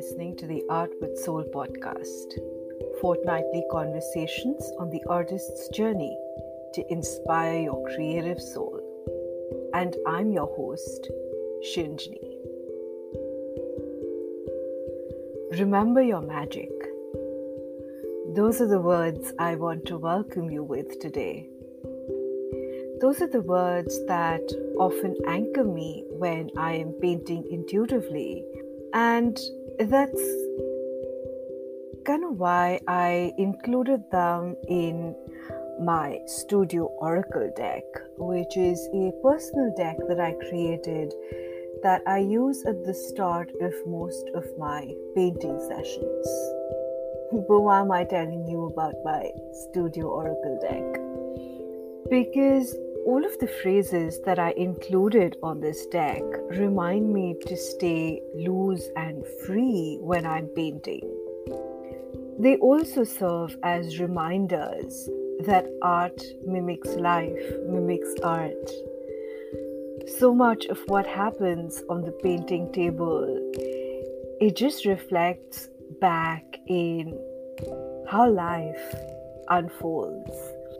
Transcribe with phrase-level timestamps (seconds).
[0.00, 2.32] listening to the Art with Soul podcast,
[3.02, 6.16] fortnightly conversations on the artist's journey
[6.72, 8.80] to inspire your creative soul.
[9.74, 11.10] And I'm your host,
[11.66, 12.32] Shinjini.
[15.60, 16.72] Remember your magic.
[18.34, 21.50] Those are the words I want to welcome you with today.
[23.02, 28.46] Those are the words that often anchor me when I am painting intuitively
[28.92, 29.38] and
[29.88, 30.20] that's
[32.04, 35.14] kind of why I included them in
[35.80, 37.84] my Studio Oracle deck,
[38.18, 41.14] which is a personal deck that I created
[41.82, 46.26] that I use at the start of most of my painting sessions.
[47.48, 50.88] But why am I telling you about my Studio Oracle deck?
[52.10, 58.22] Because all of the phrases that I included on this deck remind me to stay
[58.34, 61.08] loose and free when I'm painting.
[62.38, 65.08] They also serve as reminders
[65.40, 68.70] that art mimics life, mimics art.
[70.18, 73.24] So much of what happens on the painting table,
[74.40, 75.68] it just reflects
[76.00, 77.18] back in
[78.08, 78.94] how life
[79.48, 80.30] unfolds.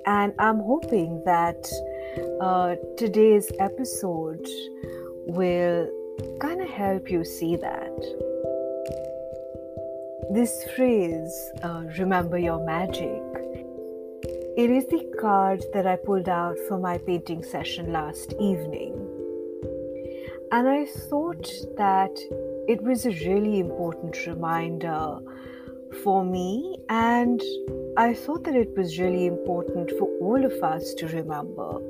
[0.06, 1.70] And I'm hoping that
[2.40, 4.46] uh, today's episode
[5.26, 5.88] will
[6.40, 7.96] kind of help you see that.
[10.32, 13.22] This phrase, uh, remember your magic,
[14.56, 18.94] it is the card that I pulled out for my painting session last evening.
[20.52, 22.18] And I thought that
[22.66, 25.18] it was a really important reminder
[26.02, 27.40] for me, and
[27.96, 31.80] I thought that it was really important for all of us to remember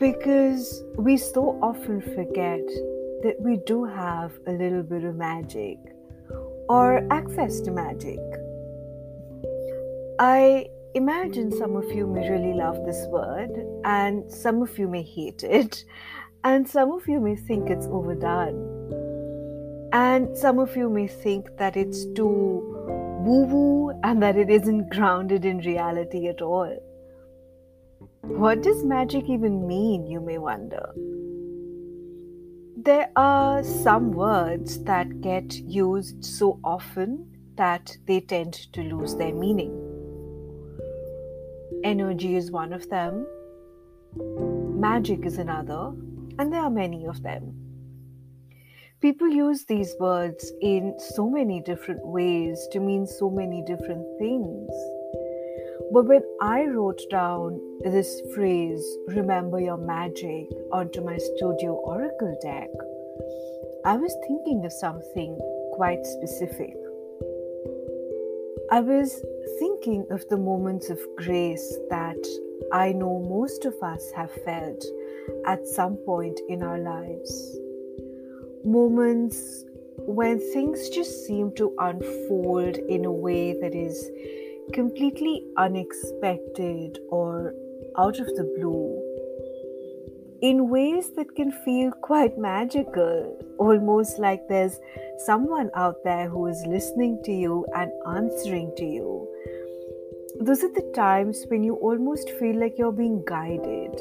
[0.00, 2.64] because we so often forget
[3.22, 5.76] that we do have a little bit of magic
[6.70, 8.18] or access to magic.
[10.18, 13.50] I imagine some of you may really love this word,
[13.84, 15.84] and some of you may hate it,
[16.44, 18.58] and some of you may think it's overdone,
[19.92, 22.70] and some of you may think that it's too
[23.20, 26.89] woo woo and that it isn't grounded in reality at all.
[28.22, 30.92] What does magic even mean, you may wonder?
[32.76, 37.26] There are some words that get used so often
[37.56, 39.72] that they tend to lose their meaning.
[41.82, 43.26] Energy is one of them,
[44.78, 45.92] magic is another,
[46.38, 47.54] and there are many of them.
[49.00, 54.70] People use these words in so many different ways to mean so many different things.
[55.92, 62.68] But when I wrote down this phrase, remember your magic, onto my studio oracle deck,
[63.84, 65.36] I was thinking of something
[65.72, 66.76] quite specific.
[68.70, 69.20] I was
[69.58, 72.24] thinking of the moments of grace that
[72.72, 74.84] I know most of us have felt
[75.46, 77.58] at some point in our lives.
[78.64, 79.64] Moments
[80.06, 84.08] when things just seem to unfold in a way that is
[84.72, 87.54] completely unexpected or
[87.98, 89.10] out of the blue
[90.42, 94.80] in ways that can feel quite magical, almost like there's
[95.26, 99.28] someone out there who is listening to you and answering to you.
[100.40, 104.00] Those are the times when you almost feel like you're being guided.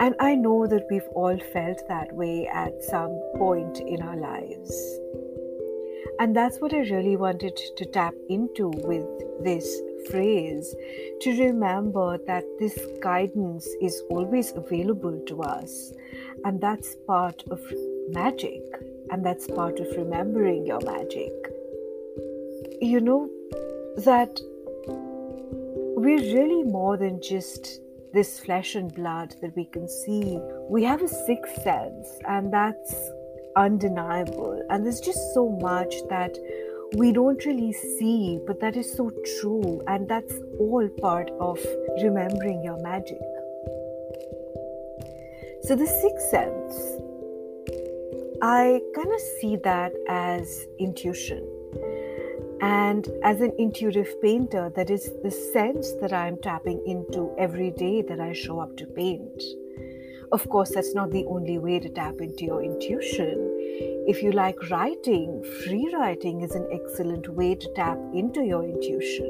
[0.00, 4.98] And I know that we've all felt that way at some point in our lives.
[6.20, 9.06] And that's what I really wanted to tap into with
[9.42, 10.76] this phrase
[11.22, 15.94] to remember that this guidance is always available to us.
[16.44, 17.60] And that's part of
[18.10, 18.62] magic,
[19.10, 21.32] and that's part of remembering your magic.
[22.82, 23.30] You know,
[23.96, 24.40] that
[25.96, 27.80] we're really more than just
[28.12, 30.38] this flesh and blood that we can see.
[30.68, 32.94] We have a sixth sense, and that's
[33.56, 34.62] undeniable.
[34.70, 36.36] And there's just so much that
[36.96, 39.10] we don't really see, but that is so
[39.40, 39.82] true.
[39.86, 41.58] And that's all part of
[42.02, 43.20] remembering your magic.
[45.62, 46.74] So, the sixth sense,
[48.42, 51.46] I kind of see that as intuition.
[52.62, 58.02] And as an intuitive painter, that is the sense that I'm tapping into every day
[58.02, 59.42] that I show up to paint.
[60.32, 63.48] Of course, that's not the only way to tap into your intuition.
[64.06, 69.26] If you like writing, free writing is an excellent way to tap into your intuition.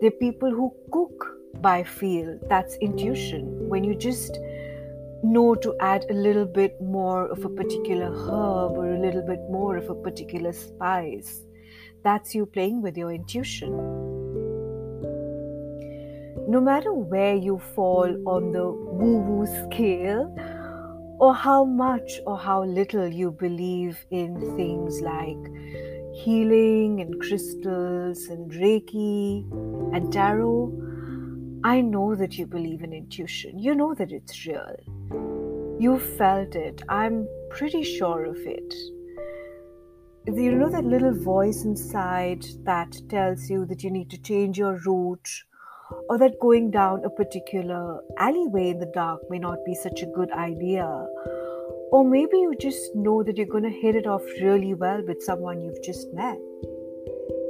[0.00, 3.68] There are people who cook by feel, that's intuition.
[3.68, 4.38] When you just
[5.24, 9.40] know to add a little bit more of a particular herb or a little bit
[9.50, 11.44] more of a particular spice.
[12.04, 14.07] That's you playing with your intuition.
[16.48, 20.34] No matter where you fall on the woo woo scale,
[21.20, 25.36] or how much or how little you believe in things like
[26.14, 29.44] healing and crystals and Reiki
[29.94, 30.72] and tarot,
[31.64, 33.58] I know that you believe in intuition.
[33.58, 34.74] You know that it's real.
[35.78, 36.80] You felt it.
[36.88, 38.74] I'm pretty sure of it.
[40.26, 44.78] You know that little voice inside that tells you that you need to change your
[44.86, 45.28] route
[46.08, 50.06] or that going down a particular alleyway in the dark may not be such a
[50.06, 50.84] good idea.
[51.90, 55.22] Or maybe you just know that you're going to hit it off really well with
[55.22, 56.38] someone you've just met.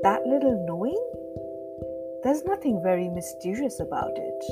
[0.02, 1.05] That little knowing,
[2.23, 4.44] there's nothing very mysterious about it.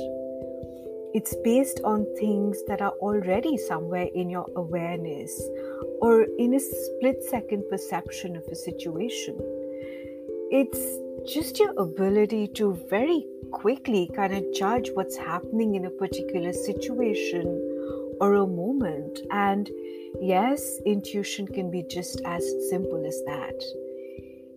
[1.13, 5.31] It's based on things that are already somewhere in your awareness
[6.01, 9.56] or in a split second perception of a situation.
[10.49, 10.79] It's
[11.29, 17.45] just your ability to very quickly kind of judge what's happening in a particular situation
[18.21, 19.19] or a moment.
[19.29, 19.69] And
[20.21, 23.61] yes, intuition can be just as simple as that.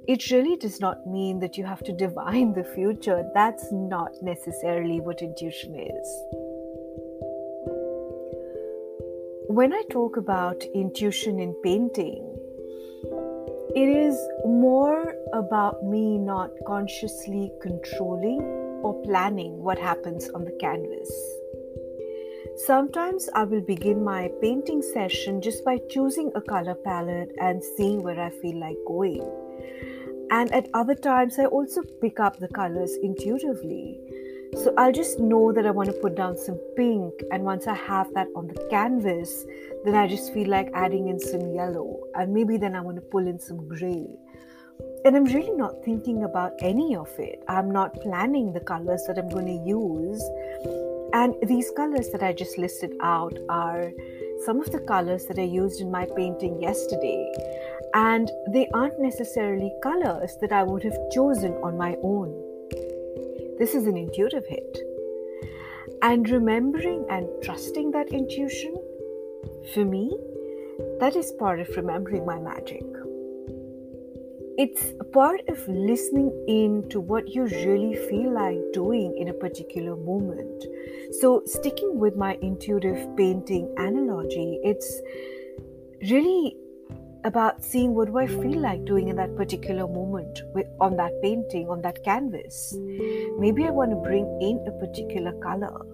[0.06, 3.28] It really does not mean that you have to divine the future.
[3.34, 6.24] That's not necessarily what intuition is.
[9.48, 12.29] When I talk about intuition in painting,
[13.74, 18.40] it is more about me not consciously controlling
[18.82, 21.10] or planning what happens on the canvas.
[22.66, 28.02] Sometimes I will begin my painting session just by choosing a color palette and seeing
[28.02, 29.22] where I feel like going.
[30.30, 34.00] And at other times, I also pick up the colors intuitively.
[34.54, 37.74] So I'll just know that I want to put down some pink, and once I
[37.74, 39.46] have that on the canvas,
[39.84, 43.02] then I just feel like adding in some yellow, and maybe then I want to
[43.02, 44.06] pull in some gray.
[45.04, 47.42] And I'm really not thinking about any of it.
[47.48, 50.22] I'm not planning the colors that I'm going to use.
[51.12, 53.90] And these colors that I just listed out are
[54.44, 57.32] some of the colors that I used in my painting yesterday.
[57.94, 62.49] And they aren't necessarily colors that I would have chosen on my own.
[63.60, 64.78] This is an intuitive hit.
[66.00, 68.74] And remembering and trusting that intuition,
[69.74, 70.16] for me,
[70.98, 72.82] that is part of remembering my magic.
[74.56, 79.94] It's part of listening in to what you really feel like doing in a particular
[79.94, 80.64] moment.
[81.20, 85.02] So, sticking with my intuitive painting analogy, it's
[86.10, 86.56] really
[87.24, 90.42] about seeing what do I feel like doing in that particular moment
[90.80, 92.74] on that painting, on that canvas.
[93.38, 95.86] Maybe I want to bring in a particular color.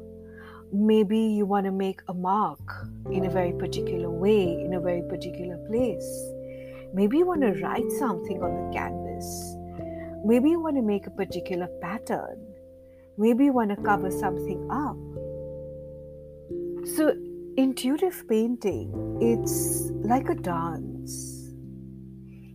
[0.73, 2.61] Maybe you want to make a mark
[3.11, 6.06] in a very particular way, in a very particular place.
[6.93, 9.56] Maybe you want to write something on the canvas.
[10.25, 12.46] Maybe you want to make a particular pattern.
[13.19, 14.96] Maybe you want to cover something up.
[16.96, 17.14] So,
[17.56, 21.53] intuitive painting, it's like a dance.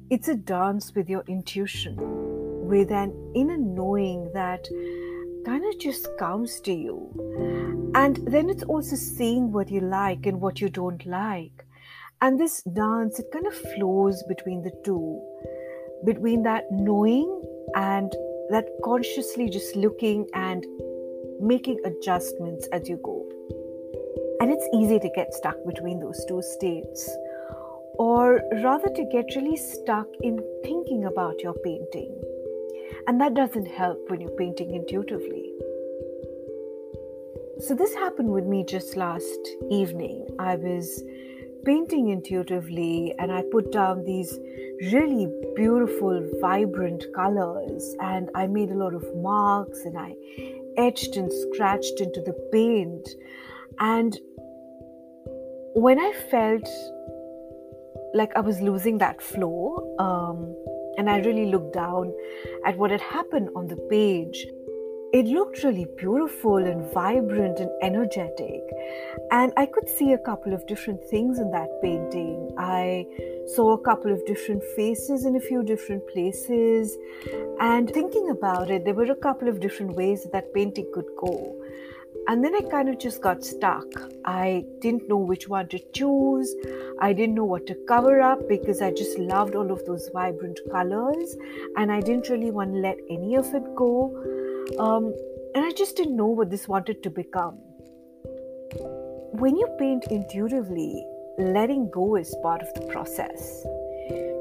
[0.09, 1.95] It's a dance with your intuition,
[2.67, 4.67] with an inner knowing that
[5.45, 7.91] kind of just comes to you.
[7.95, 11.65] And then it's also seeing what you like and what you don't like.
[12.21, 15.19] And this dance, it kind of flows between the two,
[16.05, 17.41] between that knowing
[17.75, 18.11] and
[18.51, 20.63] that consciously just looking and
[21.39, 23.27] making adjustments as you go.
[24.41, 27.07] And it's easy to get stuck between those two states,
[27.99, 32.19] or rather to get really stuck in thinking about your painting.
[33.05, 35.53] And that doesn't help when you're painting intuitively.
[37.59, 40.25] So, this happened with me just last evening.
[40.39, 41.03] I was
[41.63, 44.39] painting intuitively and I put down these
[44.91, 50.15] really beautiful, vibrant colors, and I made a lot of marks and I
[50.77, 53.07] etched and scratched into the paint.
[53.79, 54.19] And
[55.73, 56.67] when I felt
[58.13, 60.55] like I was losing that flow, um,
[60.97, 62.13] and I really looked down
[62.65, 64.45] at what had happened on the page,
[65.13, 68.61] it looked really beautiful and vibrant and energetic.
[69.31, 72.49] And I could see a couple of different things in that painting.
[72.57, 73.05] I
[73.47, 76.97] saw a couple of different faces in a few different places.
[77.59, 81.07] And thinking about it, there were a couple of different ways that, that painting could
[81.17, 81.55] go.
[82.27, 83.85] And then I kind of just got stuck.
[84.25, 86.53] I didn't know which one to choose.
[86.99, 90.59] I didn't know what to cover up because I just loved all of those vibrant
[90.71, 91.35] colors
[91.77, 94.13] and I didn't really want to let any of it go.
[94.79, 95.13] Um,
[95.55, 97.57] and I just didn't know what this wanted to become.
[99.41, 101.05] when you paint intuitively,
[101.37, 103.65] letting go is part of the process.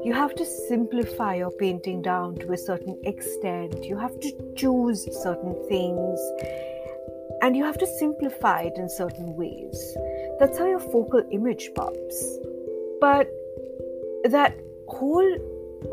[0.03, 3.83] You have to simplify your painting down to a certain extent.
[3.83, 6.19] You have to choose certain things
[7.41, 9.97] and you have to simplify it in certain ways.
[10.39, 12.37] That's how your focal image pops.
[12.99, 13.29] But
[14.25, 14.55] that
[14.87, 15.37] whole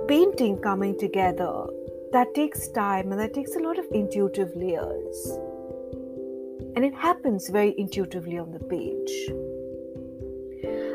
[0.07, 1.67] painting coming together,
[2.13, 5.39] that takes time and that takes a lot of intuitive layers.
[6.77, 9.31] And it happens very intuitively on the page.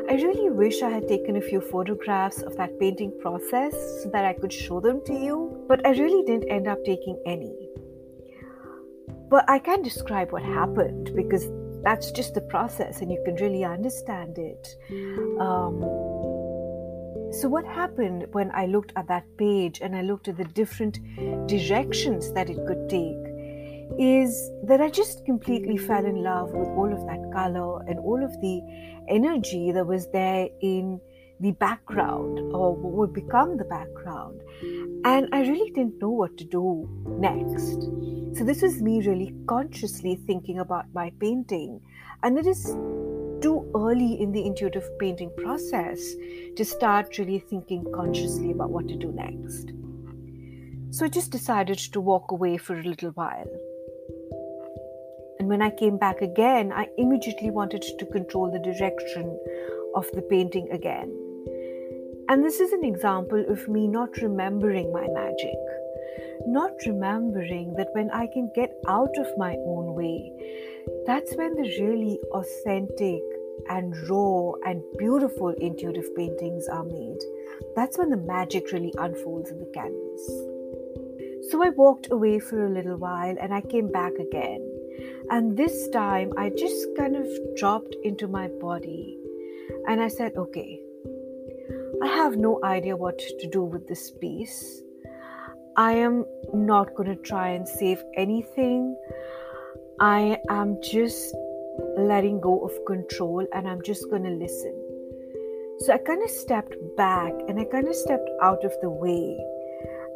[0.08, 4.24] I really wish I had taken a few photographs of that painting process so that
[4.24, 7.63] I could show them to you, but I really didn't end up taking any.
[9.28, 11.48] But I can't describe what happened because
[11.82, 14.76] that's just the process and you can really understand it.
[15.40, 15.80] Um,
[17.32, 20.98] so, what happened when I looked at that page and I looked at the different
[21.48, 23.34] directions that it could take
[23.98, 28.22] is that I just completely fell in love with all of that color and all
[28.24, 28.62] of the
[29.08, 31.00] energy that was there in
[31.40, 34.40] the background or what would become the background.
[35.04, 36.88] And I really didn't know what to do
[37.18, 37.82] next.
[38.38, 41.80] So, this was me really consciously thinking about my painting.
[42.22, 42.64] And it is
[43.40, 46.00] too early in the intuitive painting process
[46.56, 49.72] to start really thinking consciously about what to do next.
[50.90, 53.50] So, I just decided to walk away for a little while.
[55.38, 59.38] And when I came back again, I immediately wanted to control the direction
[59.94, 61.23] of the painting again.
[62.28, 65.58] And this is an example of me not remembering my magic,
[66.46, 70.32] not remembering that when I can get out of my own way,
[71.06, 73.22] that's when the really authentic
[73.68, 77.18] and raw and beautiful intuitive paintings are made.
[77.76, 81.50] That's when the magic really unfolds in the canvas.
[81.50, 84.66] So I walked away for a little while and I came back again.
[85.30, 87.26] And this time I just kind of
[87.56, 89.18] dropped into my body
[89.86, 90.80] and I said, okay,
[92.02, 94.82] I have no idea what to do with this piece.
[95.76, 98.96] I am not going to try and save anything.
[100.00, 101.34] I am just
[101.96, 104.74] letting go of control and I'm just going to listen.
[105.80, 109.38] So I kind of stepped back and I kind of stepped out of the way.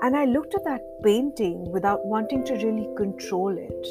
[0.03, 3.87] And I looked at that painting without wanting to really control it.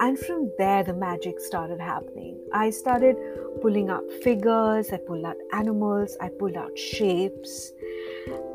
[0.00, 2.38] And from there, the magic started happening.
[2.52, 3.16] I started
[3.60, 7.72] pulling out figures, I pulled out animals, I pulled out shapes.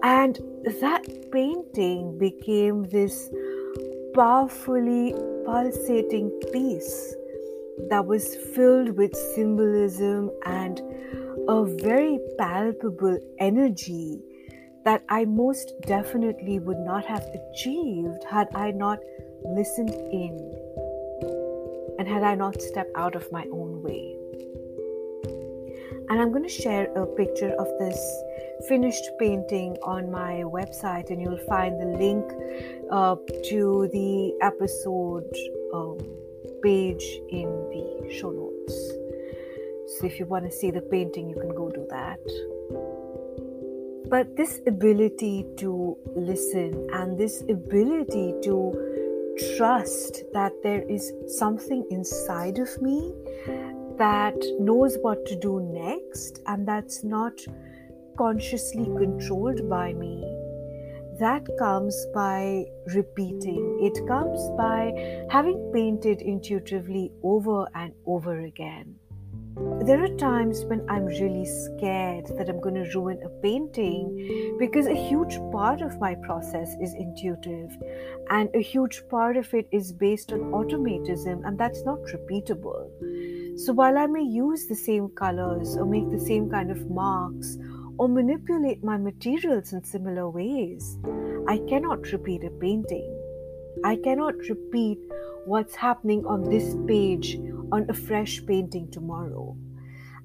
[0.03, 0.39] And
[0.81, 3.29] that painting became this
[4.13, 5.13] powerfully
[5.45, 7.15] pulsating piece
[7.89, 10.81] that was filled with symbolism and
[11.47, 14.21] a very palpable energy
[14.85, 18.99] that I most definitely would not have achieved had I not
[19.43, 20.35] listened in
[21.97, 24.18] and had I not stepped out of my own way.
[26.09, 27.99] And I'm going to share a picture of this
[28.67, 32.25] finished painting on my website, and you'll find the link
[32.91, 33.15] uh,
[33.49, 35.31] to the episode
[35.73, 35.99] um,
[36.63, 38.75] page in the show notes.
[39.97, 42.19] So if you want to see the painting, you can go do that.
[44.09, 48.97] But this ability to listen and this ability to
[49.55, 53.13] trust that there is something inside of me
[53.99, 57.33] that knows what to do next and that's not
[58.17, 60.23] consciously controlled by me.
[61.19, 62.65] That comes by
[62.95, 63.79] repeating.
[63.81, 68.95] It comes by having painted intuitively over and over again.
[69.85, 74.87] There are times when I'm really scared that I'm going to ruin a painting because
[74.87, 77.75] a huge part of my process is intuitive
[78.29, 82.89] and a huge part of it is based on automatism, and that's not repeatable.
[83.65, 87.57] So while I may use the same colors or make the same kind of marks
[87.97, 90.97] or manipulate my materials in similar ways,
[91.45, 93.13] I cannot repeat a painting.
[93.83, 94.99] I cannot repeat
[95.45, 97.37] what's happening on this page
[97.73, 99.57] on a fresh painting tomorrow.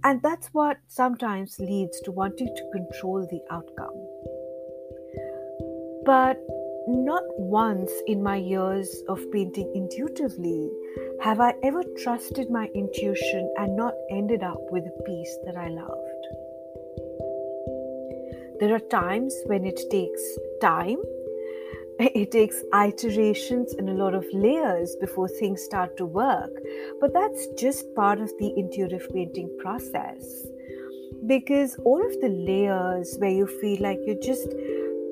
[0.05, 3.99] And that's what sometimes leads to wanting to control the outcome.
[6.07, 6.39] But
[6.87, 10.71] not once in my years of painting intuitively
[11.23, 15.69] have I ever trusted my intuition and not ended up with a piece that I
[15.69, 16.27] loved.
[18.61, 20.23] There are times when it takes
[20.61, 20.99] time
[22.01, 26.51] it takes iterations and a lot of layers before things start to work.
[27.01, 30.47] But that's just part of the intuitive painting process.
[31.27, 34.49] Because all of the layers where you feel like you're just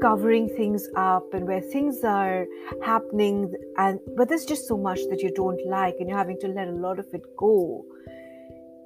[0.03, 2.45] covering things up and where things are
[2.85, 6.49] happening and but there's just so much that you don't like and you're having to
[6.49, 7.85] let a lot of it go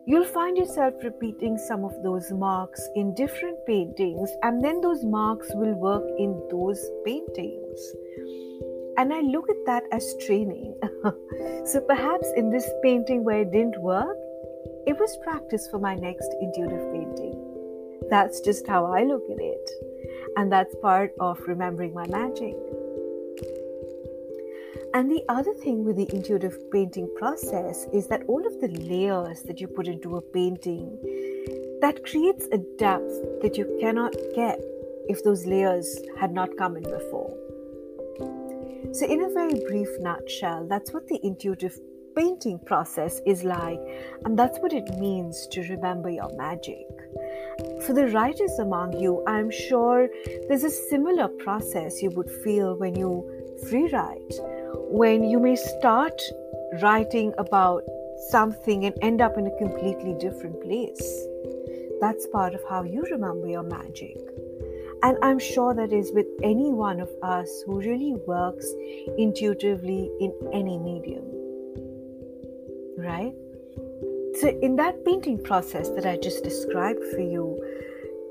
[0.06, 5.48] you'll find yourself repeating some of those marks in different paintings, and then those marks
[5.54, 7.80] will work in those paintings.
[8.98, 10.74] And I look at that as training.
[11.66, 14.16] so perhaps in this painting where it didn't work,
[14.86, 17.42] it was practice for my next intuitive painting.
[18.08, 19.70] That's just how I look at it.
[20.36, 22.54] And that's part of remembering my magic.
[24.94, 29.42] And the other thing with the intuitive painting process is that all of the layers
[29.42, 30.98] that you put into a painting
[31.80, 34.58] that creates a depth that you cannot get
[35.08, 37.36] if those layers had not come in before.
[38.92, 41.78] So, in a very brief nutshell, that's what the intuitive
[42.16, 43.80] painting process is like,
[44.24, 46.86] and that's what it means to remember your magic.
[47.86, 50.08] For the writers among you, I'm sure
[50.48, 53.24] there's a similar process you would feel when you
[53.68, 54.34] free write,
[54.90, 56.20] when you may start
[56.82, 57.82] writing about
[58.28, 61.26] something and end up in a completely different place.
[62.00, 64.18] That's part of how you remember your magic.
[65.02, 68.66] And I'm sure that is with any one of us who really works
[69.16, 71.24] intuitively in any medium.
[72.98, 73.34] Right?
[74.40, 77.58] So, in that painting process that I just described for you,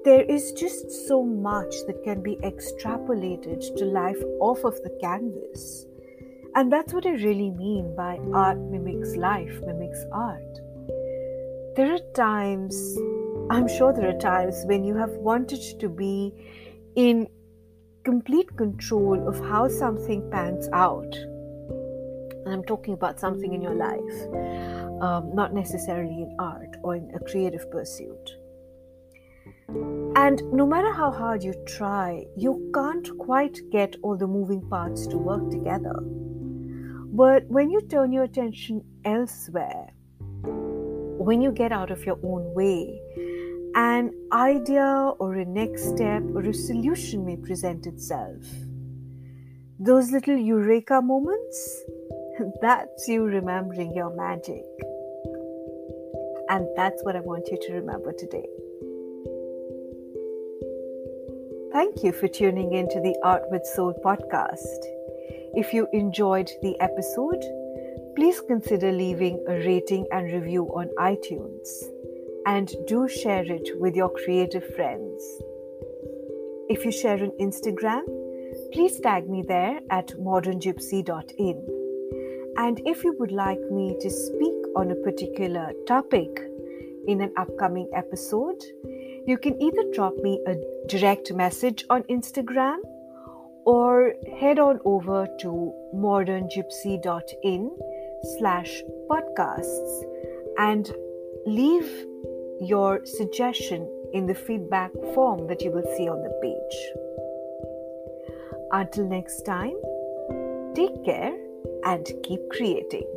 [0.03, 5.88] there is just so much that can be extrapolated to life off of the canvas.
[6.53, 10.59] And that's what I really mean by art mimics life, mimics art.
[11.75, 12.97] There are times
[13.50, 16.33] I'm sure there are times when you have wanted to be
[16.95, 17.27] in
[18.03, 21.15] complete control of how something pans out.
[22.45, 27.11] And I'm talking about something in your life, um, not necessarily in art or in
[27.15, 28.31] a creative pursuit.
[30.15, 35.07] And no matter how hard you try, you can't quite get all the moving parts
[35.07, 35.95] to work together.
[36.01, 39.89] But when you turn your attention elsewhere,
[40.43, 43.01] when you get out of your own way,
[43.75, 48.43] an idea or a next step or a solution may present itself.
[49.79, 51.83] Those little eureka moments,
[52.61, 54.65] that's you remembering your magic.
[56.50, 58.45] And that's what I want you to remember today.
[61.71, 64.79] Thank you for tuning in to the Art with Soul podcast.
[65.55, 67.43] If you enjoyed the episode,
[68.15, 71.67] please consider leaving a rating and review on iTunes
[72.45, 75.21] and do share it with your creative friends.
[76.69, 78.03] If you share on Instagram,
[78.71, 81.75] please tag me there at moderngypsy.in.
[82.57, 86.29] And if you would like me to speak on a particular topic
[87.07, 88.63] in an upcoming episode,
[89.27, 90.55] you can either drop me a
[90.87, 92.77] direct message on Instagram
[93.65, 97.77] or head on over to moderngypsy.in
[98.37, 100.03] slash podcasts
[100.57, 100.94] and
[101.46, 102.05] leave
[102.61, 106.77] your suggestion in the feedback form that you will see on the page.
[108.72, 109.75] Until next time,
[110.74, 111.45] take care
[111.85, 113.14] and keep creating.